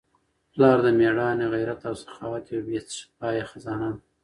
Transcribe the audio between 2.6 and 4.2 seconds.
بې پایه خزانه ده.